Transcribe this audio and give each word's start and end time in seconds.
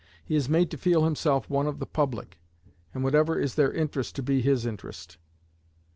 He 0.25 0.35
is 0.35 0.49
made 0.49 0.71
to 0.71 0.79
feel 0.79 1.03
himself 1.05 1.47
one 1.47 1.67
of 1.67 1.77
the 1.77 1.85
public, 1.85 2.39
and 2.91 3.03
whatever 3.03 3.39
is 3.39 3.53
their 3.53 3.71
interest 3.71 4.15
to 4.15 4.23
be 4.23 4.41
his 4.41 4.65
interest. 4.65 5.19